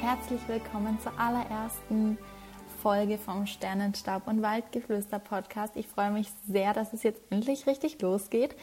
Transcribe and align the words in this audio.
Herzlich 0.00 0.40
willkommen 0.46 0.96
zur 1.00 1.12
allerersten 1.18 2.18
Folge 2.80 3.18
vom 3.18 3.46
Sternenstaub 3.46 4.28
und 4.28 4.42
Waldgeflüster 4.42 5.18
Podcast. 5.18 5.74
Ich 5.76 5.88
freue 5.88 6.12
mich 6.12 6.30
sehr, 6.46 6.72
dass 6.72 6.92
es 6.92 7.02
jetzt 7.02 7.20
endlich 7.30 7.66
richtig 7.66 8.00
losgeht. 8.00 8.54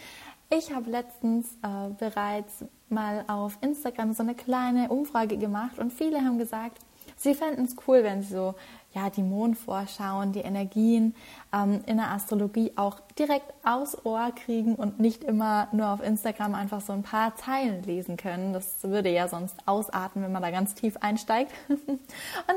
Ich 0.49 0.73
habe 0.73 0.89
letztens 0.89 1.57
äh, 1.61 1.89
bereits 1.99 2.63
mal 2.87 3.25
auf 3.27 3.57
Instagram 3.59 4.13
so 4.13 4.23
eine 4.23 4.33
kleine 4.33 4.87
Umfrage 4.87 5.37
gemacht 5.37 5.77
und 5.77 5.91
viele 5.91 6.21
haben 6.21 6.37
gesagt, 6.37 6.79
sie 7.17 7.35
fänden 7.35 7.65
es 7.65 7.75
cool, 7.85 8.03
wenn 8.03 8.21
sie 8.21 8.33
so 8.33 8.55
ja, 8.95 9.09
die 9.09 9.21
Mondvorschauen, 9.21 10.31
die 10.31 10.39
Energien 10.39 11.13
ähm, 11.53 11.81
in 11.85 11.97
der 11.97 12.11
Astrologie 12.11 12.71
auch 12.77 13.01
direkt 13.19 13.53
aus 13.63 14.05
Ohr 14.05 14.31
kriegen 14.33 14.75
und 14.75 14.99
nicht 14.99 15.23
immer 15.25 15.67
nur 15.73 15.89
auf 15.89 16.01
Instagram 16.01 16.55
einfach 16.55 16.79
so 16.79 16.93
ein 16.93 17.03
paar 17.03 17.35
Zeilen 17.35 17.83
lesen 17.83 18.15
können. 18.15 18.53
Das 18.53 18.83
würde 18.83 19.09
ja 19.09 19.27
sonst 19.27 19.55
ausarten, 19.65 20.23
wenn 20.23 20.31
man 20.31 20.41
da 20.41 20.49
ganz 20.49 20.73
tief 20.75 20.95
einsteigt. 21.01 21.51
und 21.67 21.99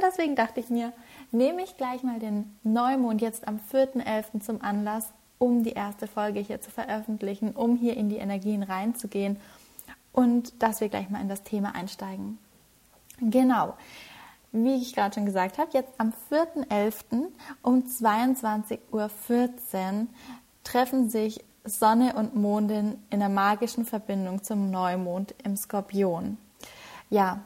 deswegen 0.00 0.36
dachte 0.36 0.60
ich 0.60 0.70
mir, 0.70 0.92
nehme 1.32 1.62
ich 1.62 1.76
gleich 1.76 2.04
mal 2.04 2.20
den 2.20 2.56
Neumond 2.62 3.20
jetzt 3.20 3.48
am 3.48 3.58
4.11. 3.72 4.40
zum 4.40 4.62
Anlass, 4.62 5.12
um 5.38 5.64
die 5.64 5.72
erste 5.72 6.06
Folge 6.06 6.38
hier 6.38 6.60
zu 6.60 6.70
veröffentlichen, 6.70 7.50
um 7.50 7.76
hier 7.76 7.96
in 7.96 8.08
die 8.08 8.16
Energien 8.16 8.62
reinzugehen 8.62 9.38
und 10.12 10.62
dass 10.62 10.80
wir 10.80 10.88
gleich 10.88 11.10
mal 11.10 11.20
in 11.20 11.28
das 11.28 11.42
Thema 11.42 11.74
einsteigen. 11.74 12.38
Genau 13.20 13.74
wie 14.52 14.76
ich 14.76 14.94
gerade 14.94 15.14
schon 15.14 15.26
gesagt 15.26 15.58
habe, 15.58 15.70
jetzt 15.72 15.92
am 15.98 16.12
4.11. 16.30 17.26
um 17.62 17.82
22.14 17.82 18.78
Uhr 18.92 20.06
treffen 20.64 21.10
sich 21.10 21.44
Sonne 21.64 22.14
und 22.14 22.34
Mondin 22.34 22.98
in 23.10 23.22
einer 23.22 23.28
magischen 23.32 23.84
Verbindung 23.84 24.42
zum 24.42 24.70
Neumond 24.70 25.34
im 25.44 25.56
Skorpion. 25.56 26.38
Ja, 27.10 27.40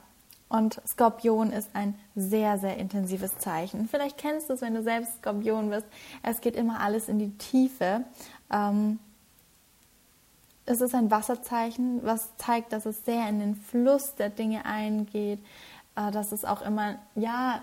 und 0.48 0.80
Skorpion 0.86 1.50
ist 1.50 1.70
ein 1.72 1.94
sehr, 2.14 2.58
sehr 2.58 2.76
intensives 2.76 3.38
Zeichen. 3.38 3.88
Vielleicht 3.88 4.18
kennst 4.18 4.50
du 4.50 4.54
es, 4.54 4.60
wenn 4.60 4.74
du 4.74 4.82
selbst 4.82 5.14
Skorpion 5.18 5.70
bist. 5.70 5.86
Es 6.22 6.40
geht 6.40 6.56
immer 6.56 6.80
alles 6.80 7.08
in 7.08 7.18
die 7.18 7.30
Tiefe. 7.38 8.04
Ähm, 8.52 8.98
es 10.66 10.80
ist 10.80 10.94
ein 10.94 11.10
Wasserzeichen, 11.10 12.04
was 12.04 12.36
zeigt, 12.36 12.72
dass 12.72 12.86
es 12.86 13.04
sehr 13.04 13.28
in 13.28 13.40
den 13.40 13.56
Fluss 13.56 14.14
der 14.14 14.30
Dinge 14.30 14.64
eingeht, 14.64 15.40
dass 15.94 16.32
es 16.32 16.44
auch 16.44 16.62
immer, 16.62 16.96
ja, 17.14 17.62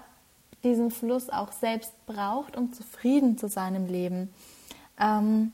diesen 0.63 0.91
Fluss 0.91 1.29
auch 1.29 1.51
selbst 1.51 1.94
braucht, 2.06 2.57
um 2.57 2.73
zufrieden 2.73 3.38
zu 3.38 3.47
sein 3.47 3.75
im 3.75 3.88
Leben. 3.88 4.34
Ähm, 5.00 5.53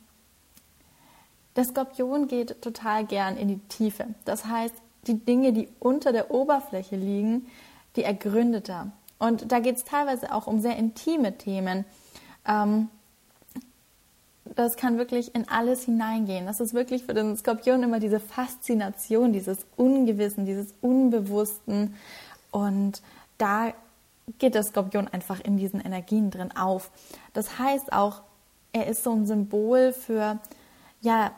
der 1.55 1.63
Skorpion 1.63 2.27
geht 2.27 2.61
total 2.61 3.05
gern 3.05 3.37
in 3.37 3.47
die 3.47 3.59
Tiefe. 3.69 4.07
Das 4.25 4.45
heißt, 4.45 4.75
die 5.07 5.19
Dinge, 5.19 5.53
die 5.53 5.69
unter 5.79 6.11
der 6.11 6.31
Oberfläche 6.31 6.95
liegen, 6.95 7.47
die 7.95 8.03
ergründet 8.03 8.69
er. 8.69 8.91
Und 9.19 9.51
da 9.51 9.59
geht 9.59 9.77
es 9.77 9.83
teilweise 9.83 10.33
auch 10.33 10.47
um 10.47 10.59
sehr 10.59 10.75
intime 10.75 11.37
Themen. 11.37 11.85
Ähm, 12.45 12.89
das 14.55 14.75
kann 14.75 14.97
wirklich 14.97 15.33
in 15.33 15.47
alles 15.49 15.83
hineingehen. 15.85 16.45
Das 16.45 16.59
ist 16.59 16.73
wirklich 16.73 17.05
für 17.05 17.13
den 17.13 17.35
Skorpion 17.35 17.83
immer 17.83 17.99
diese 17.99 18.19
Faszination, 18.19 19.33
dieses 19.33 19.59
Ungewissen, 19.75 20.45
dieses 20.45 20.73
Unbewussten, 20.81 21.95
und 22.55 23.01
da 23.37 23.73
geht 24.39 24.55
der 24.55 24.63
Skorpion 24.63 25.09
einfach 25.09 25.41
in 25.41 25.57
diesen 25.57 25.81
Energien 25.81 26.31
drin 26.31 26.55
auf. 26.55 26.89
Das 27.33 27.59
heißt 27.59 27.91
auch, 27.91 28.21
er 28.71 28.87
ist 28.87 29.03
so 29.03 29.11
ein 29.11 29.25
Symbol 29.25 29.91
für 29.91 30.39
ja 31.01 31.33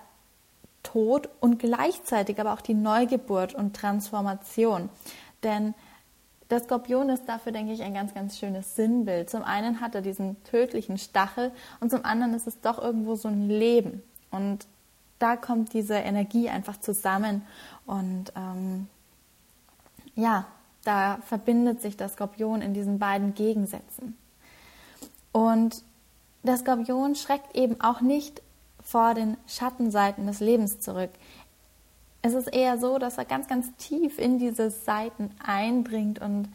Tod 0.83 1.27
und 1.39 1.57
gleichzeitig 1.57 2.39
aber 2.39 2.53
auch 2.53 2.61
die 2.61 2.75
Neugeburt 2.75 3.55
und 3.55 3.75
Transformation. 3.75 4.89
Denn 5.41 5.73
der 6.51 6.59
Skorpion 6.59 7.09
ist 7.09 7.25
dafür, 7.25 7.51
denke 7.51 7.73
ich, 7.73 7.81
ein 7.81 7.95
ganz, 7.95 8.13
ganz 8.13 8.37
schönes 8.37 8.75
Sinnbild. 8.75 9.27
Zum 9.27 9.41
einen 9.41 9.81
hat 9.81 9.95
er 9.95 10.03
diesen 10.03 10.41
tödlichen 10.43 10.99
Stachel 10.99 11.51
und 11.79 11.89
zum 11.89 12.05
anderen 12.05 12.35
ist 12.35 12.45
es 12.45 12.61
doch 12.61 12.77
irgendwo 12.77 13.15
so 13.15 13.27
ein 13.27 13.49
Leben. 13.49 14.03
Und 14.29 14.67
da 15.17 15.35
kommt 15.35 15.73
diese 15.73 15.95
Energie 15.95 16.47
einfach 16.47 16.79
zusammen. 16.79 17.41
Und 17.87 18.31
ähm, 18.35 18.87
ja, 20.13 20.45
da 20.87 21.19
verbindet 21.25 21.81
sich 21.81 21.97
der 21.97 22.07
Skorpion 22.07 22.61
in 22.61 22.73
diesen 22.73 22.97
beiden 22.97 23.33
Gegensätzen. 23.33 24.17
Und 25.33 25.83
der 26.43 26.55
Skorpion 26.57 27.15
schreckt 27.15 27.57
eben 27.57 27.81
auch 27.81 27.99
nicht 27.99 28.41
vor 28.81 29.13
den 29.13 29.35
Schattenseiten 29.47 30.27
des 30.27 30.39
Lebens 30.39 30.79
zurück. 30.79 31.09
Es 32.21 32.33
ist 32.33 32.47
eher 32.47 32.77
so, 32.77 32.99
dass 32.99 33.17
er 33.17 33.25
ganz, 33.25 33.49
ganz 33.49 33.75
tief 33.75 34.17
in 34.17 34.39
diese 34.39 34.69
Seiten 34.69 35.29
eindringt 35.45 36.19
und 36.19 36.47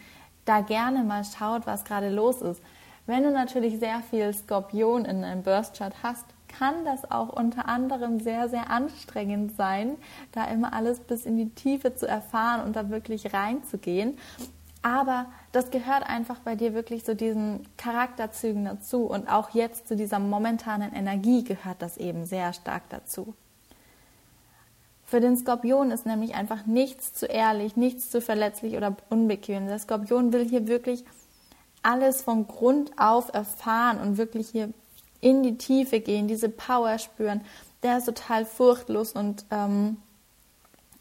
da 0.46 0.62
gerne 0.62 1.04
mal 1.04 1.24
schaut, 1.24 1.66
was 1.66 1.84
gerade 1.84 2.08
los 2.08 2.40
ist. 2.40 2.62
Wenn 3.06 3.22
du 3.24 3.30
natürlich 3.30 3.78
sehr 3.78 4.00
viel 4.00 4.32
Skorpion 4.32 5.04
in 5.04 5.22
deinem 5.22 5.42
Burstchart 5.42 6.02
hast, 6.02 6.24
kann 6.58 6.84
das 6.84 7.10
auch 7.10 7.28
unter 7.28 7.68
anderem 7.68 8.20
sehr, 8.20 8.48
sehr 8.48 8.70
anstrengend 8.70 9.56
sein, 9.56 9.96
da 10.32 10.44
immer 10.44 10.72
alles 10.72 11.00
bis 11.00 11.26
in 11.26 11.36
die 11.36 11.50
Tiefe 11.50 11.94
zu 11.94 12.06
erfahren 12.06 12.64
und 12.64 12.76
da 12.76 12.90
wirklich 12.90 13.32
reinzugehen. 13.32 14.18
Aber 14.82 15.26
das 15.52 15.70
gehört 15.70 16.02
einfach 16.04 16.40
bei 16.40 16.56
dir 16.56 16.74
wirklich 16.74 17.04
zu 17.04 17.14
diesen 17.14 17.66
Charakterzügen 17.76 18.64
dazu 18.64 19.04
und 19.04 19.28
auch 19.28 19.50
jetzt 19.50 19.86
zu 19.86 19.96
dieser 19.96 20.18
momentanen 20.18 20.92
Energie 20.92 21.44
gehört 21.44 21.80
das 21.80 21.96
eben 21.96 22.26
sehr 22.26 22.52
stark 22.52 22.82
dazu. 22.90 23.34
Für 25.04 25.20
den 25.20 25.36
Skorpion 25.36 25.90
ist 25.90 26.06
nämlich 26.06 26.34
einfach 26.34 26.66
nichts 26.66 27.12
zu 27.12 27.26
ehrlich, 27.26 27.76
nichts 27.76 28.10
zu 28.10 28.20
verletzlich 28.20 28.76
oder 28.76 28.96
unbequem. 29.10 29.66
Der 29.66 29.78
Skorpion 29.78 30.32
will 30.32 30.48
hier 30.48 30.66
wirklich 30.66 31.04
alles 31.82 32.22
von 32.22 32.48
Grund 32.48 32.92
auf 32.96 33.32
erfahren 33.34 34.00
und 34.00 34.16
wirklich 34.16 34.48
hier 34.48 34.72
in 35.22 35.42
die 35.42 35.56
Tiefe 35.56 36.00
gehen, 36.00 36.28
diese 36.28 36.50
Power 36.50 36.98
spüren, 36.98 37.40
der 37.82 37.98
ist 37.98 38.04
total 38.04 38.44
furchtlos 38.44 39.12
und 39.12 39.46
ähm, 39.50 39.96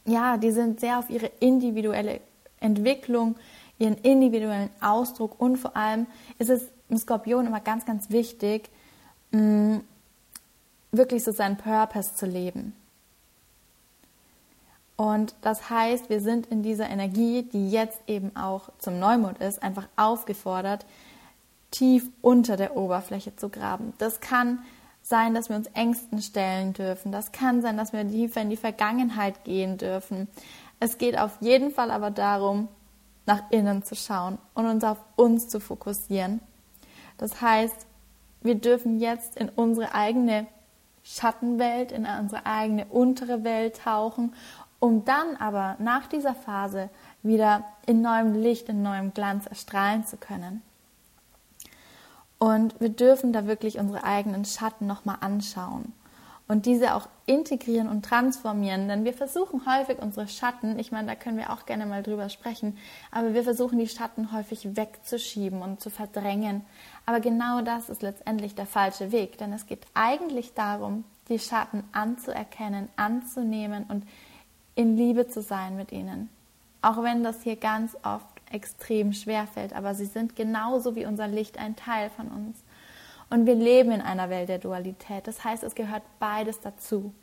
ja, 0.05 0.37
die 0.37 0.51
sind 0.51 0.79
sehr 0.79 0.99
auf 0.99 1.09
ihre 1.09 1.29
individuelle 1.39 2.21
Entwicklung, 2.59 3.35
ihren 3.77 3.97
individuellen 3.97 4.69
Ausdruck 4.79 5.39
und 5.41 5.57
vor 5.57 5.75
allem 5.75 6.07
ist 6.39 6.49
es 6.49 6.69
im 6.89 6.97
Skorpion 6.97 7.47
immer 7.47 7.59
ganz, 7.59 7.85
ganz 7.85 8.09
wichtig, 8.09 8.69
mh, 9.31 9.41
mm, 9.41 9.83
wirklich 10.91 11.23
so 11.23 11.31
seinen 11.31 11.57
Purpose 11.57 12.15
zu 12.15 12.25
leben. 12.25 12.73
Und 14.97 15.33
das 15.41 15.69
heißt, 15.69 16.09
wir 16.09 16.21
sind 16.21 16.45
in 16.47 16.61
dieser 16.61 16.87
Energie, 16.87 17.43
die 17.43 17.71
jetzt 17.71 17.99
eben 18.05 18.35
auch 18.35 18.69
zum 18.77 18.99
Neumond 18.99 19.39
ist, 19.39 19.63
einfach 19.63 19.87
aufgefordert, 19.95 20.85
tief 21.71 22.09
unter 22.21 22.57
der 22.57 22.75
Oberfläche 22.75 23.35
zu 23.35 23.49
graben. 23.49 23.93
Das 23.97 24.19
kann 24.19 24.59
sein, 25.01 25.33
dass 25.33 25.49
wir 25.49 25.55
uns 25.55 25.67
Ängsten 25.67 26.21
stellen 26.21 26.73
dürfen. 26.73 27.11
Das 27.11 27.31
kann 27.31 27.61
sein, 27.61 27.77
dass 27.77 27.93
wir 27.93 28.07
tiefer 28.07 28.41
in 28.41 28.49
die 28.49 28.57
Vergangenheit 28.57 29.43
gehen 29.43 29.77
dürfen. 29.77 30.27
Es 30.79 30.97
geht 30.97 31.17
auf 31.17 31.37
jeden 31.41 31.71
Fall 31.71 31.91
aber 31.91 32.11
darum, 32.11 32.67
nach 33.25 33.43
innen 33.49 33.83
zu 33.83 33.95
schauen 33.95 34.37
und 34.53 34.65
uns 34.65 34.83
auf 34.83 34.97
uns 35.15 35.47
zu 35.47 35.59
fokussieren. 35.59 36.41
Das 37.17 37.41
heißt, 37.41 37.85
wir 38.41 38.55
dürfen 38.55 38.99
jetzt 38.99 39.37
in 39.37 39.49
unsere 39.49 39.93
eigene 39.93 40.47
Schattenwelt, 41.03 41.91
in 41.91 42.05
unsere 42.05 42.45
eigene 42.45 42.85
untere 42.85 43.43
Welt 43.43 43.81
tauchen, 43.83 44.33
um 44.79 45.05
dann 45.05 45.35
aber 45.37 45.75
nach 45.79 46.07
dieser 46.07 46.33
Phase 46.33 46.89
wieder 47.21 47.63
in 47.85 48.01
neuem 48.01 48.33
Licht, 48.33 48.69
in 48.69 48.81
neuem 48.81 49.13
Glanz 49.13 49.45
erstrahlen 49.45 50.05
zu 50.05 50.17
können. 50.17 50.63
Und 52.43 52.81
wir 52.81 52.89
dürfen 52.89 53.33
da 53.33 53.45
wirklich 53.45 53.77
unsere 53.77 54.03
eigenen 54.03 54.45
Schatten 54.45 54.87
nochmal 54.87 55.17
anschauen 55.21 55.93
und 56.47 56.65
diese 56.65 56.95
auch 56.95 57.07
integrieren 57.27 57.87
und 57.87 58.03
transformieren. 58.03 58.87
Denn 58.87 59.05
wir 59.05 59.13
versuchen 59.13 59.61
häufig 59.67 59.99
unsere 59.99 60.27
Schatten, 60.27 60.79
ich 60.79 60.91
meine, 60.91 61.09
da 61.09 61.13
können 61.13 61.37
wir 61.37 61.51
auch 61.51 61.67
gerne 61.67 61.85
mal 61.85 62.01
drüber 62.01 62.29
sprechen, 62.29 62.79
aber 63.11 63.35
wir 63.35 63.43
versuchen 63.43 63.77
die 63.77 63.87
Schatten 63.87 64.31
häufig 64.33 64.75
wegzuschieben 64.75 65.61
und 65.61 65.81
zu 65.81 65.91
verdrängen. 65.91 66.65
Aber 67.05 67.19
genau 67.19 67.61
das 67.61 67.89
ist 67.89 68.01
letztendlich 68.01 68.55
der 68.55 68.65
falsche 68.65 69.11
Weg, 69.11 69.37
denn 69.37 69.53
es 69.53 69.67
geht 69.67 69.85
eigentlich 69.93 70.55
darum, 70.55 71.03
die 71.29 71.37
Schatten 71.37 71.83
anzuerkennen, 71.91 72.89
anzunehmen 72.95 73.85
und 73.87 74.03
in 74.73 74.97
Liebe 74.97 75.27
zu 75.27 75.43
sein 75.43 75.77
mit 75.77 75.91
ihnen. 75.91 76.27
Auch 76.81 77.03
wenn 77.03 77.23
das 77.23 77.43
hier 77.43 77.55
ganz 77.55 77.95
oft 78.01 78.30
extrem 78.53 79.13
schwer 79.13 79.47
fällt, 79.47 79.73
aber 79.73 79.95
sie 79.95 80.05
sind 80.05 80.35
genauso 80.35 80.95
wie 80.95 81.05
unser 81.05 81.27
Licht 81.27 81.57
ein 81.57 81.75
Teil 81.75 82.09
von 82.09 82.27
uns. 82.27 82.63
Und 83.29 83.45
wir 83.45 83.55
leben 83.55 83.91
in 83.91 84.01
einer 84.01 84.29
Welt 84.29 84.49
der 84.49 84.59
Dualität. 84.59 85.25
Das 85.25 85.43
heißt, 85.43 85.63
es 85.63 85.75
gehört 85.75 86.03
beides 86.19 86.59
dazu. 86.59 87.13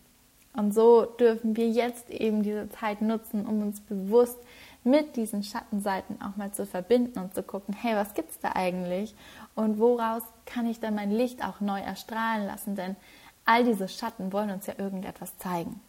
Und 0.54 0.72
so 0.72 1.04
dürfen 1.04 1.56
wir 1.56 1.68
jetzt 1.68 2.10
eben 2.10 2.42
diese 2.42 2.68
Zeit 2.70 3.02
nutzen, 3.02 3.46
um 3.46 3.62
uns 3.62 3.80
bewusst 3.80 4.38
mit 4.84 5.16
diesen 5.16 5.42
Schattenseiten 5.42 6.20
auch 6.22 6.36
mal 6.36 6.52
zu 6.52 6.66
verbinden 6.66 7.18
und 7.18 7.34
zu 7.34 7.42
gucken, 7.42 7.74
hey, 7.74 7.94
was 7.94 8.14
gibt 8.14 8.30
es 8.30 8.38
da 8.38 8.52
eigentlich? 8.54 9.14
Und 9.54 9.78
woraus 9.78 10.22
kann 10.46 10.66
ich 10.66 10.80
dann 10.80 10.94
mein 10.94 11.10
Licht 11.10 11.44
auch 11.44 11.60
neu 11.60 11.80
erstrahlen 11.80 12.46
lassen? 12.46 12.74
Denn 12.74 12.96
all 13.44 13.64
diese 13.64 13.88
Schatten 13.88 14.32
wollen 14.32 14.50
uns 14.50 14.66
ja 14.66 14.74
irgendetwas 14.78 15.36
zeigen. 15.38 15.80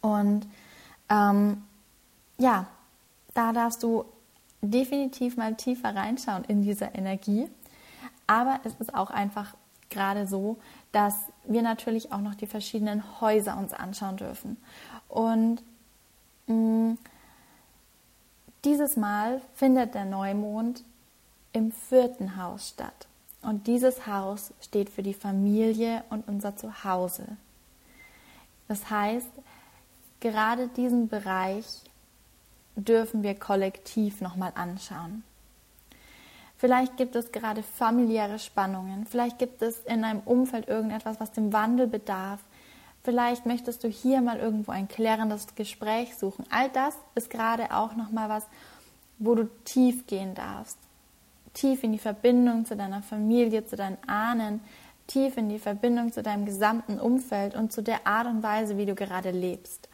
Und 0.00 0.46
ähm, 1.08 1.62
ja, 2.38 2.66
da 3.34 3.52
darfst 3.52 3.82
du 3.82 4.04
definitiv 4.60 5.36
mal 5.36 5.54
tiefer 5.54 5.94
reinschauen 5.94 6.44
in 6.44 6.62
diese 6.62 6.86
Energie 6.86 7.48
aber 8.26 8.60
es 8.64 8.74
ist 8.76 8.94
auch 8.94 9.10
einfach 9.10 9.54
gerade 9.88 10.26
so, 10.26 10.58
dass 10.92 11.14
wir 11.44 11.62
natürlich 11.62 12.12
auch 12.12 12.20
noch 12.20 12.34
die 12.34 12.46
verschiedenen 12.46 13.20
Häuser 13.20 13.56
uns 13.56 13.72
anschauen 13.72 14.16
dürfen. 14.16 14.56
Und 15.08 15.62
mh, 16.46 16.54
mm, 16.54 16.98
dieses 18.64 18.96
Mal 18.96 19.40
findet 19.54 19.94
der 19.94 20.04
Neumond 20.04 20.82
im 21.52 21.70
vierten 21.70 22.36
Haus 22.36 22.70
statt. 22.70 23.06
Und 23.42 23.68
dieses 23.68 24.08
Haus 24.08 24.52
steht 24.60 24.90
für 24.90 25.04
die 25.04 25.14
Familie 25.14 26.02
und 26.10 26.26
unser 26.26 26.56
Zuhause. 26.56 27.36
Das 28.66 28.90
heißt, 28.90 29.30
gerade 30.18 30.66
diesen 30.66 31.06
Bereich 31.06 31.64
dürfen 32.76 33.22
wir 33.22 33.34
kollektiv 33.34 34.20
nochmal 34.20 34.52
anschauen. 34.54 35.24
Vielleicht 36.58 36.96
gibt 36.96 37.16
es 37.16 37.32
gerade 37.32 37.62
familiäre 37.62 38.38
Spannungen. 38.38 39.06
Vielleicht 39.06 39.38
gibt 39.38 39.60
es 39.60 39.80
in 39.80 40.04
einem 40.04 40.20
Umfeld 40.20 40.68
irgendetwas, 40.68 41.20
was 41.20 41.32
dem 41.32 41.52
Wandel 41.52 41.86
bedarf. 41.86 42.40
Vielleicht 43.02 43.44
möchtest 43.46 43.84
du 43.84 43.88
hier 43.88 44.20
mal 44.20 44.38
irgendwo 44.38 44.72
ein 44.72 44.88
klärendes 44.88 45.54
Gespräch 45.54 46.16
suchen. 46.16 46.44
All 46.50 46.70
das 46.70 46.96
ist 47.14 47.30
gerade 47.30 47.72
auch 47.72 47.94
nochmal 47.94 48.28
was, 48.28 48.46
wo 49.18 49.34
du 49.34 49.48
tief 49.64 50.06
gehen 50.06 50.34
darfst. 50.34 50.78
Tief 51.52 51.84
in 51.84 51.92
die 51.92 51.98
Verbindung 51.98 52.64
zu 52.64 52.74
deiner 52.74 53.02
Familie, 53.02 53.66
zu 53.66 53.76
deinen 53.76 53.98
Ahnen, 54.06 54.60
tief 55.06 55.36
in 55.36 55.48
die 55.48 55.58
Verbindung 55.58 56.12
zu 56.12 56.22
deinem 56.22 56.46
gesamten 56.46 56.98
Umfeld 56.98 57.54
und 57.54 57.72
zu 57.72 57.82
der 57.82 58.06
Art 58.06 58.26
und 58.26 58.42
Weise, 58.42 58.76
wie 58.76 58.86
du 58.86 58.94
gerade 58.94 59.30
lebst. 59.30 59.88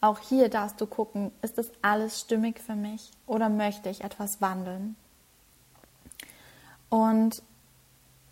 Auch 0.00 0.18
hier 0.18 0.48
darfst 0.48 0.80
du 0.80 0.86
gucken, 0.86 1.30
ist 1.42 1.58
das 1.58 1.70
alles 1.82 2.20
stimmig 2.20 2.60
für 2.60 2.74
mich 2.74 3.10
oder 3.26 3.48
möchte 3.48 3.90
ich 3.90 4.02
etwas 4.02 4.40
wandeln? 4.40 4.96
Und 6.88 7.42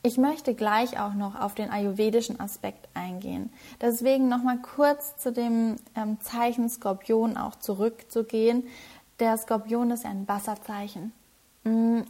ich 0.02 0.16
möchte 0.16 0.54
gleich 0.54 0.98
auch 0.98 1.14
noch 1.14 1.38
auf 1.38 1.54
den 1.54 1.70
ayurvedischen 1.70 2.40
Aspekt 2.40 2.88
eingehen. 2.94 3.52
Deswegen 3.80 4.28
noch 4.28 4.42
mal 4.42 4.58
kurz 4.58 5.16
zu 5.18 5.32
dem 5.32 5.76
ähm, 5.94 6.20
Zeichen 6.20 6.68
Skorpion 6.70 7.36
auch 7.36 7.56
zurückzugehen. 7.56 8.64
Der 9.18 9.36
Skorpion 9.36 9.90
ist 9.90 10.06
ein 10.06 10.26
Wasserzeichen. 10.26 11.12
Mm, 11.64 12.00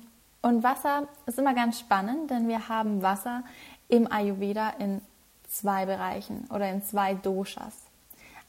und 0.43 0.63
Wasser 0.63 1.09
ist 1.27 1.39
immer 1.39 1.55
ganz 1.55 1.81
spannend, 1.81 2.31
denn 2.31 2.47
wir 2.47 2.69
haben 2.69 3.03
Wasser 3.03 3.43
im 3.89 4.11
Ayurveda 4.11 4.71
in 4.79 5.01
zwei 5.49 5.87
Bereichen 5.87 6.47
oder 6.55 6.71
in 6.71 6.83
zwei 6.83 7.15
Doshas. 7.15 7.88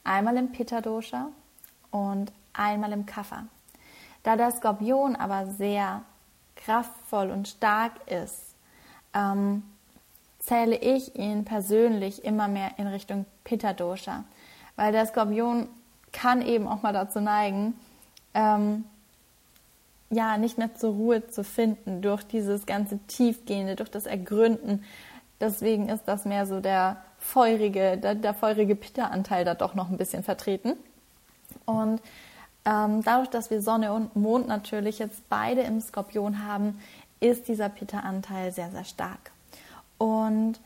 Einmal 0.04 0.36
im 0.36 0.52
Pitta-Dosha 0.52 1.28
und 1.90 2.32
einmal 2.52 2.92
im 2.92 3.06
Kapha. 3.06 3.44
Da 4.22 4.36
der 4.36 4.50
Skorpion 4.50 5.16
aber 5.16 5.46
sehr 5.46 6.02
kraftvoll 6.56 7.30
und 7.30 7.48
stark 7.48 7.92
ist, 8.06 8.54
ähm, 9.14 9.62
zähle 10.38 10.76
ich 10.76 11.16
ihn 11.16 11.44
persönlich 11.44 12.24
immer 12.24 12.48
mehr 12.48 12.72
in 12.78 12.86
Richtung 12.86 13.26
Pitta 13.44 13.72
Dosha, 13.72 14.24
weil 14.76 14.92
der 14.92 15.06
Skorpion 15.06 15.68
kann 16.12 16.42
eben 16.42 16.66
auch 16.66 16.82
mal 16.82 16.92
dazu 16.92 17.20
neigen, 17.20 17.74
ähm, 18.34 18.84
ja, 20.10 20.38
nicht 20.38 20.58
mehr 20.58 20.74
zur 20.74 20.92
Ruhe 20.94 21.28
zu 21.28 21.44
finden 21.44 22.02
durch 22.02 22.24
dieses 22.24 22.66
ganze 22.66 22.98
Tiefgehende, 23.06 23.76
durch 23.76 23.90
das 23.90 24.06
Ergründen. 24.06 24.84
Deswegen 25.40 25.88
ist 25.88 26.04
das 26.06 26.24
mehr 26.24 26.46
so 26.46 26.60
der 26.60 27.02
feurige, 27.20 27.96
der, 27.98 28.16
der 28.16 28.34
feurige 28.34 28.74
Pitta-Anteil 28.74 29.44
da 29.44 29.54
doch 29.54 29.74
noch 29.74 29.90
ein 29.90 29.98
bisschen 29.98 30.24
vertreten. 30.24 30.72
Und 31.66 32.00
ähm, 32.64 33.02
dadurch, 33.04 33.28
dass 33.30 33.50
wir 33.50 33.62
Sonne 33.62 33.92
und 33.92 34.16
Mond 34.16 34.48
natürlich 34.48 34.98
jetzt 34.98 35.28
beide 35.28 35.60
im 35.62 35.80
Skorpion 35.80 36.44
haben, 36.44 36.80
ist 37.20 37.48
dieser 37.48 37.68
Pitta-Anteil 37.68 38.52
sehr, 38.52 38.70
sehr 38.70 38.84
stark. 38.84 39.30
Und 39.98 40.60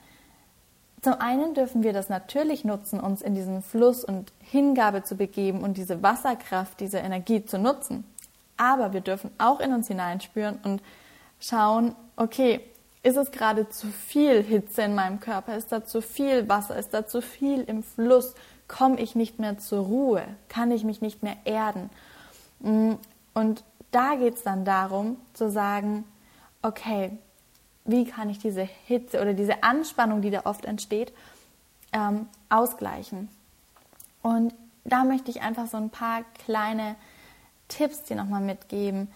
zum 1.03 1.15
einen 1.21 1.55
dürfen 1.55 1.83
wir 1.83 1.93
das 1.93 2.09
natürlich 2.09 2.65
nutzen, 2.65 2.99
uns 2.99 3.21
in 3.21 3.35
diesen 3.35 3.63
Fluss 3.63 4.05
und 4.05 4.33
Hingabe 4.41 5.03
zu 5.03 5.17
begeben 5.17 5.63
und 5.63 5.77
diese 5.77 6.03
Wasserkraft, 6.03 6.81
diese 6.81 6.99
Energie 6.99 7.45
zu 7.45 7.59
nutzen. 7.59 8.05
Aber 8.57 8.93
wir 8.93 9.01
dürfen 9.01 9.31
auch 9.39 9.61
in 9.61 9.73
uns 9.75 9.89
hineinspüren 9.89 10.59
und 10.63 10.81
schauen, 11.41 11.95
okay, 12.17 12.61
ist 13.05 13.17
es 13.17 13.31
gerade 13.31 13.69
zu 13.69 13.87
viel 13.87 14.43
Hitze 14.43 14.83
in 14.83 14.97
meinem 14.97 15.21
Körper? 15.21 15.57
Ist 15.57 15.71
da 15.71 15.85
zu 15.85 16.03
viel 16.03 16.49
Wasser? 16.49 16.77
Ist 16.77 16.93
da 16.93 17.07
zu 17.07 17.23
viel 17.23 17.61
im 17.63 17.85
Fluss? 17.85 18.35
komme 18.69 19.01
ich 19.01 19.15
nicht 19.15 19.39
mehr 19.39 19.59
zur 19.59 19.85
Ruhe, 19.85 20.25
kann 20.49 20.71
ich 20.71 20.85
mich 20.85 21.01
nicht 21.01 21.23
mehr 21.23 21.37
erden. 21.45 21.91
Mm, 22.61 22.95
und 23.35 23.65
da 23.91 24.15
geht 24.17 24.35
es 24.35 24.43
dann 24.43 24.65
darum 24.65 25.17
zu 25.35 25.51
sagen, 25.51 26.05
okay, 26.63 27.17
wie 27.85 28.07
kann 28.07 28.31
ich 28.31 28.39
diese 28.39 28.63
Hitze 28.63 29.21
oder 29.21 29.35
diese 29.35 29.63
Anspannung, 29.63 30.23
die 30.23 30.31
da 30.31 30.43
oft 30.45 30.65
entsteht, 30.65 31.13
ähm, 31.93 32.27
ausgleichen. 32.49 33.29
Und 34.23 34.55
da 34.85 35.05
möchte 35.05 35.31
ich 35.31 35.43
einfach 35.43 35.67
so 35.67 35.77
ein 35.77 35.91
paar 35.91 36.23
kleine 36.45 36.97
Tipps 37.69 38.03
dir 38.03 38.17
nochmal 38.17 38.41
mitgeben. 38.41 39.09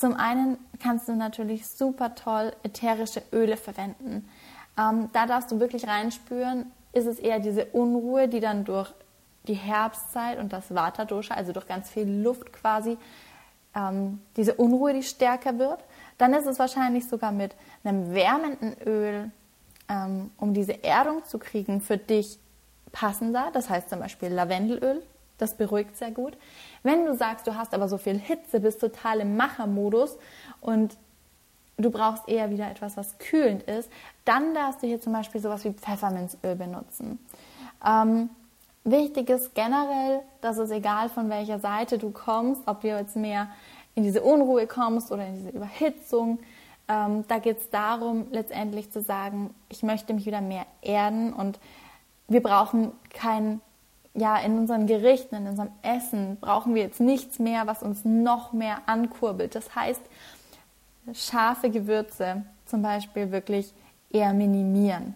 Zum 0.00 0.14
einen 0.14 0.56
kannst 0.82 1.08
du 1.08 1.12
natürlich 1.14 1.66
super 1.66 2.14
toll 2.14 2.54
ätherische 2.62 3.22
Öle 3.34 3.58
verwenden. 3.58 4.26
Ähm, 4.78 5.10
da 5.12 5.26
darfst 5.26 5.52
du 5.52 5.60
wirklich 5.60 5.86
reinspüren, 5.86 6.72
ist 6.94 7.04
es 7.04 7.18
eher 7.18 7.38
diese 7.38 7.66
Unruhe, 7.66 8.26
die 8.26 8.40
dann 8.40 8.64
durch 8.64 8.90
die 9.46 9.54
Herbstzeit 9.54 10.38
und 10.38 10.54
das 10.54 10.74
Vata-Dosha, 10.74 11.34
also 11.34 11.52
durch 11.52 11.66
ganz 11.66 11.90
viel 11.90 12.08
Luft 12.08 12.50
quasi, 12.50 12.96
ähm, 13.76 14.22
diese 14.38 14.54
Unruhe, 14.54 14.94
die 14.94 15.02
stärker 15.02 15.58
wird. 15.58 15.84
Dann 16.16 16.32
ist 16.32 16.46
es 16.46 16.58
wahrscheinlich 16.58 17.06
sogar 17.06 17.30
mit 17.30 17.54
einem 17.84 18.14
wärmenden 18.14 18.74
Öl, 18.86 19.30
ähm, 19.90 20.30
um 20.38 20.54
diese 20.54 20.82
Erdung 20.82 21.26
zu 21.26 21.38
kriegen, 21.38 21.82
für 21.82 21.98
dich 21.98 22.38
passender. 22.90 23.50
Das 23.52 23.68
heißt 23.68 23.90
zum 23.90 23.98
Beispiel 23.98 24.30
Lavendelöl, 24.30 25.02
das 25.40 25.54
beruhigt 25.54 25.96
sehr 25.96 26.10
gut. 26.10 26.36
Wenn 26.82 27.06
du 27.06 27.14
sagst, 27.14 27.46
du 27.46 27.56
hast 27.56 27.74
aber 27.74 27.88
so 27.88 27.98
viel 27.98 28.18
Hitze, 28.18 28.60
bist 28.60 28.80
total 28.80 29.20
im 29.20 29.36
Machermodus 29.36 30.16
und 30.60 30.96
du 31.76 31.90
brauchst 31.90 32.28
eher 32.28 32.50
wieder 32.50 32.70
etwas, 32.70 32.96
was 32.96 33.18
kühlend 33.18 33.62
ist, 33.62 33.90
dann 34.24 34.54
darfst 34.54 34.82
du 34.82 34.86
hier 34.86 35.00
zum 35.00 35.12
Beispiel 35.12 35.40
sowas 35.40 35.64
wie 35.64 35.72
Pfefferminzöl 35.72 36.56
benutzen. 36.56 37.18
Ähm, 37.86 38.30
wichtig 38.84 39.30
ist 39.30 39.54
generell, 39.54 40.20
dass 40.40 40.58
es 40.58 40.70
egal 40.70 41.08
von 41.08 41.30
welcher 41.30 41.58
Seite 41.58 41.98
du 41.98 42.10
kommst, 42.10 42.62
ob 42.66 42.82
du 42.82 42.88
jetzt 42.88 43.16
mehr 43.16 43.48
in 43.94 44.02
diese 44.02 44.22
Unruhe 44.22 44.66
kommst 44.66 45.10
oder 45.10 45.26
in 45.26 45.36
diese 45.36 45.50
Überhitzung, 45.50 46.38
ähm, 46.90 47.24
da 47.28 47.38
geht 47.38 47.58
es 47.58 47.70
darum, 47.70 48.26
letztendlich 48.30 48.90
zu 48.90 49.00
sagen, 49.00 49.54
ich 49.68 49.82
möchte 49.84 50.12
mich 50.12 50.26
wieder 50.26 50.40
mehr 50.40 50.66
erden 50.82 51.32
und 51.32 51.60
wir 52.26 52.42
brauchen 52.42 52.92
kein, 53.10 53.60
ja, 54.14 54.38
in 54.38 54.58
unseren 54.58 54.86
Gerichten, 54.86 55.36
in 55.36 55.46
unserem 55.46 55.70
Essen 55.82 56.36
brauchen 56.40 56.74
wir 56.74 56.82
jetzt 56.82 57.00
nichts 57.00 57.38
mehr, 57.38 57.66
was 57.66 57.82
uns 57.82 58.04
noch 58.04 58.52
mehr 58.52 58.78
ankurbelt. 58.86 59.54
Das 59.54 59.74
heißt, 59.74 60.02
scharfe 61.14 61.70
Gewürze 61.70 62.44
zum 62.66 62.82
Beispiel 62.82 63.30
wirklich 63.30 63.72
eher 64.10 64.32
minimieren 64.32 65.14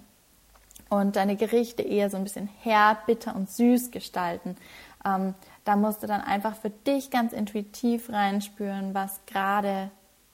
und 0.89 1.17
deine 1.17 1.37
Gerichte 1.37 1.83
eher 1.83 2.11
so 2.11 2.17
ein 2.17 2.25
bisschen 2.25 2.49
herb, 2.63 3.07
bitter 3.07 3.35
und 3.35 3.51
süß 3.51 3.91
gestalten. 3.91 4.57
Ähm, 5.05 5.35
da 5.65 5.77
musst 5.77 6.03
du 6.03 6.07
dann 6.07 6.21
einfach 6.21 6.55
für 6.57 6.71
dich 6.71 7.11
ganz 7.11 7.33
intuitiv 7.33 8.11
reinspüren, 8.11 8.95
was 8.95 9.21
gerade 9.27 9.91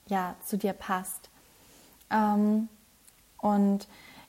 ja 0.07 0.35
zu 0.45 0.59
dir 0.59 0.73
passt. 0.73 1.31
Ähm, 2.11 2.69
und 3.39 3.87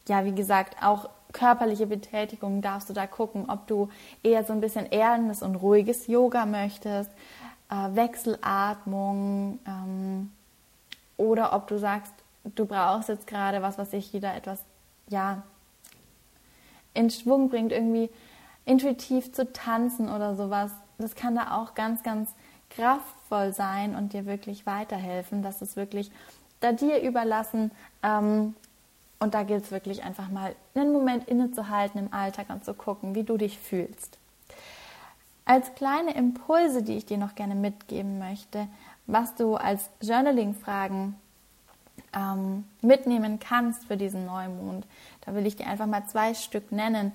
ja, 0.08 0.26
wie 0.26 0.34
gesagt, 0.34 0.78
auch 0.82 1.10
körperliche 1.34 1.88
Betätigung 1.88 2.62
darfst 2.62 2.90
du 2.90 2.94
da 2.94 3.08
gucken, 3.08 3.50
ob 3.50 3.68
du 3.68 3.90
eher 4.24 4.44
so 4.44 4.54
ein 4.54 4.62
bisschen 4.62 4.86
erdendes 4.92 5.42
und 5.42 5.56
ruhiges 5.56 6.08
Yoga 6.08 6.46
möchtest, 6.46 7.12
äh, 7.70 7.96
Wechselatmung 7.96 9.60
ähm, 9.68 10.32
oder 11.18 11.54
ob 11.54 11.68
du 11.68 11.78
sagst, 11.78 12.14
du 12.44 12.66
brauchst 12.66 13.10
jetzt 13.10 13.28
gerade 13.28 13.62
was, 13.62 13.78
was 13.78 13.92
dich 13.92 14.14
wieder 14.14 14.36
etwas, 14.36 14.64
ja, 15.10 15.44
in 16.94 17.10
Schwung 17.10 17.50
bringt, 17.50 17.72
irgendwie 17.72 18.10
intuitiv 18.66 19.32
zu 19.34 19.52
tanzen 19.52 20.10
oder 20.10 20.36
sowas. 20.36 20.72
Das 20.98 21.16
kann 21.16 21.36
da 21.36 21.58
auch 21.58 21.74
ganz, 21.74 22.04
ganz 22.04 22.34
kraftvoll 22.70 23.54
sein 23.54 23.96
und 23.96 24.14
dir 24.14 24.26
wirklich 24.26 24.66
weiterhelfen. 24.66 25.42
Das 25.42 25.62
ist 25.62 25.76
wirklich 25.76 26.12
da 26.60 26.72
dir 26.72 27.02
überlassen. 27.02 27.72
Ähm, 28.04 28.56
und 29.22 29.36
da 29.36 29.44
gilt 29.44 29.66
es 29.66 29.72
wirklich 29.72 30.04
einfach 30.04 30.30
mal 30.30 30.56
einen 30.74 30.92
Moment 30.92 31.28
innezuhalten 31.28 32.00
im 32.00 32.12
Alltag 32.12 32.48
und 32.50 32.66
zu 32.66 32.74
gucken, 32.74 33.14
wie 33.14 33.24
du 33.24 33.38
dich 33.38 33.60
fühlst. 33.60 34.18
Als 35.46 35.74
kleine 35.76 36.16
Impulse, 36.16 36.82
die 36.82 36.98
ich 36.98 37.06
dir 37.06 37.20
noch 37.20 37.36
gerne 37.36 37.54
mitgeben 37.54 38.18
möchte, 38.18 38.68
was 39.06 39.36
du 39.36 39.56
als 39.56 39.90
Journaling-Fragen 40.02 41.16
ähm, 42.14 42.66
mitnehmen 42.82 43.40
kannst 43.40 43.86
für 43.86 43.96
diesen 43.96 44.26
Neumond, 44.26 44.88
da 45.24 45.36
will 45.36 45.46
ich 45.46 45.56
dir 45.56 45.68
einfach 45.68 45.86
mal 45.86 46.08
zwei 46.08 46.34
Stück 46.34 46.72
nennen. 46.72 47.12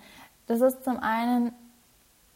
Das 0.46 0.60
ist 0.60 0.84
zum 0.84 1.00
einen, 1.00 1.52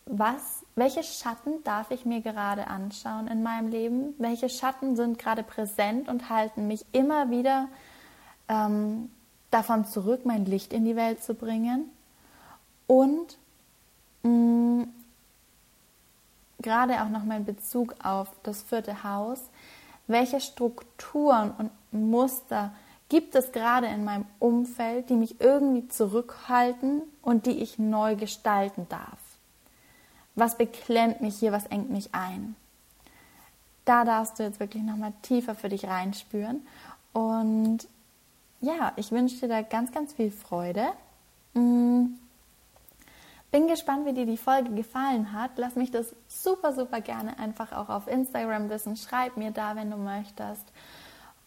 was, 0.04 0.64
welche 0.74 1.04
Schatten 1.04 1.62
darf 1.62 1.92
ich 1.92 2.04
mir 2.04 2.22
gerade 2.22 2.66
anschauen 2.66 3.28
in 3.28 3.44
meinem 3.44 3.68
Leben? 3.68 4.14
Welche 4.18 4.48
Schatten 4.48 4.96
sind 4.96 5.20
gerade 5.20 5.44
präsent 5.44 6.08
und 6.08 6.28
halten 6.28 6.66
mich 6.66 6.84
immer 6.90 7.30
wieder 7.30 7.68
ähm, 8.48 9.10
davon 9.50 9.84
zurück, 9.84 10.24
mein 10.24 10.44
Licht 10.44 10.72
in 10.72 10.84
die 10.84 10.96
Welt 10.96 11.22
zu 11.22 11.34
bringen? 11.34 11.90
Und 12.86 13.38
mm, 14.22 14.82
gerade 16.60 17.02
auch 17.02 17.08
noch 17.08 17.24
mein 17.24 17.44
Bezug 17.44 17.94
auf 18.02 18.28
das 18.42 18.62
vierte 18.62 19.04
Haus. 19.04 19.40
Welche 20.06 20.40
Strukturen 20.40 21.52
und 21.58 21.70
Muster 21.92 22.72
gibt 23.08 23.34
es 23.34 23.52
gerade 23.52 23.86
in 23.86 24.04
meinem 24.04 24.24
Umfeld, 24.38 25.10
die 25.10 25.14
mich 25.14 25.40
irgendwie 25.40 25.88
zurückhalten 25.88 27.02
und 27.22 27.46
die 27.46 27.58
ich 27.62 27.78
neu 27.78 28.16
gestalten 28.16 28.86
darf? 28.88 29.18
Was 30.34 30.56
beklemmt 30.56 31.20
mich 31.20 31.38
hier, 31.38 31.52
was 31.52 31.66
engt 31.66 31.90
mich 31.90 32.14
ein? 32.14 32.56
Da 33.84 34.04
darfst 34.04 34.38
du 34.38 34.42
jetzt 34.42 34.60
wirklich 34.60 34.82
nochmal 34.82 35.12
tiefer 35.22 35.54
für 35.54 35.68
dich 35.68 35.86
reinspüren. 35.86 36.66
Und 37.12 37.86
ja, 38.60 38.92
ich 38.96 39.10
wünsche 39.10 39.36
dir 39.36 39.48
da 39.48 39.62
ganz, 39.62 39.92
ganz 39.92 40.12
viel 40.12 40.30
Freude. 40.30 40.86
Mm. 41.54 42.06
Bin 43.50 43.66
gespannt, 43.66 44.06
wie 44.06 44.12
dir 44.12 44.26
die 44.26 44.36
Folge 44.36 44.70
gefallen 44.70 45.32
hat. 45.32 45.50
Lass 45.56 45.74
mich 45.74 45.90
das 45.90 46.14
super, 46.28 46.72
super 46.72 47.00
gerne 47.00 47.36
einfach 47.38 47.72
auch 47.72 47.88
auf 47.88 48.06
Instagram 48.06 48.70
wissen. 48.70 48.96
Schreib 48.96 49.36
mir 49.36 49.50
da, 49.50 49.74
wenn 49.74 49.90
du 49.90 49.96
möchtest. 49.96 50.64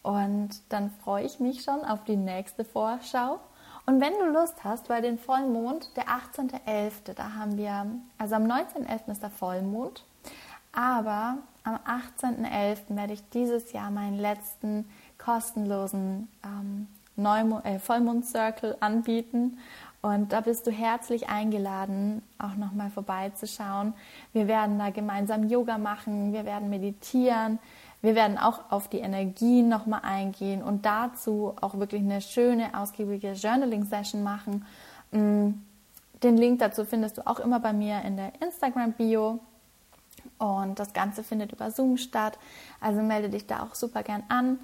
Und 0.02 0.50
dann 0.68 0.90
freue 1.02 1.24
ich 1.24 1.40
mich 1.40 1.62
schon 1.62 1.82
auf 1.82 2.04
die 2.04 2.16
nächste 2.16 2.66
Vorschau. 2.66 3.40
Und 3.86 4.02
wenn 4.02 4.12
du 4.14 4.26
Lust 4.26 4.64
hast, 4.64 4.90
weil 4.90 5.00
den 5.00 5.18
Vollmond, 5.18 5.96
der 5.96 6.04
18.11., 6.04 7.14
da 7.14 7.32
haben 7.34 7.56
wir, 7.56 7.86
also 8.18 8.34
am 8.34 8.44
19.11. 8.44 9.12
ist 9.12 9.22
der 9.22 9.30
Vollmond, 9.30 10.04
aber 10.72 11.38
am 11.64 11.76
18.11. 11.76 12.96
werde 12.96 13.14
ich 13.14 13.28
dieses 13.30 13.72
Jahr 13.72 13.90
meinen 13.90 14.18
letzten 14.18 14.90
kostenlosen 15.16 16.28
ähm, 16.44 16.88
Neumond, 17.16 17.64
äh, 17.64 17.78
Vollmond-Circle 17.78 18.76
anbieten. 18.80 19.58
Und 20.02 20.32
da 20.32 20.42
bist 20.42 20.66
du 20.66 20.70
herzlich 20.70 21.30
eingeladen, 21.30 22.22
auch 22.38 22.56
nochmal 22.56 22.90
vorbeizuschauen. 22.90 23.94
Wir 24.34 24.48
werden 24.48 24.78
da 24.78 24.90
gemeinsam 24.90 25.48
Yoga 25.48 25.78
machen, 25.78 26.34
wir 26.34 26.44
werden 26.44 26.68
meditieren, 26.68 27.58
wir 28.02 28.14
werden 28.14 28.36
auch 28.36 28.70
auf 28.70 28.88
die 28.88 28.98
Energien 28.98 29.70
nochmal 29.70 30.02
eingehen 30.02 30.62
und 30.62 30.84
dazu 30.84 31.54
auch 31.62 31.78
wirklich 31.78 32.02
eine 32.02 32.20
schöne, 32.20 32.78
ausgiebige 32.78 33.32
Journaling-Session 33.32 34.22
machen. 34.22 34.66
Mm, 35.10 35.52
den 36.22 36.36
Link 36.36 36.58
dazu 36.58 36.84
findest 36.84 37.16
du 37.16 37.26
auch 37.26 37.40
immer 37.40 37.60
bei 37.60 37.72
mir 37.72 38.02
in 38.02 38.18
der 38.18 38.32
Instagram-Bio. 38.42 39.38
Und 40.38 40.78
das 40.78 40.92
Ganze 40.92 41.24
findet 41.24 41.52
über 41.52 41.70
Zoom 41.70 41.96
statt. 41.96 42.38
Also 42.78 43.00
melde 43.00 43.30
dich 43.30 43.46
da 43.46 43.62
auch 43.62 43.74
super 43.74 44.02
gern 44.02 44.22
an. 44.28 44.58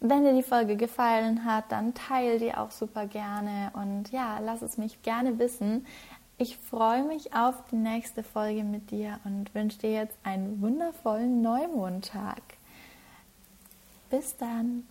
Wenn 0.00 0.24
dir 0.24 0.34
die 0.34 0.42
Folge 0.42 0.76
gefallen 0.76 1.44
hat, 1.44 1.72
dann 1.72 1.94
teile 1.94 2.38
die 2.38 2.54
auch 2.54 2.70
super 2.70 3.06
gerne 3.06 3.70
und 3.74 4.12
ja, 4.12 4.38
lass 4.40 4.62
es 4.62 4.76
mich 4.76 5.02
gerne 5.02 5.38
wissen. 5.38 5.86
Ich 6.38 6.58
freue 6.58 7.02
mich 7.02 7.34
auf 7.34 7.54
die 7.70 7.76
nächste 7.76 8.22
Folge 8.22 8.62
mit 8.62 8.90
dir 8.90 9.18
und 9.24 9.54
wünsche 9.54 9.78
dir 9.78 9.92
jetzt 9.92 10.18
einen 10.22 10.60
wundervollen 10.60 11.40
Neumondtag. 11.40 12.42
Bis 14.10 14.36
dann. 14.36 14.86